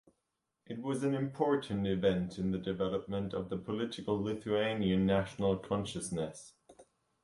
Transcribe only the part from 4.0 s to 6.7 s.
Lithuanian national consciousness.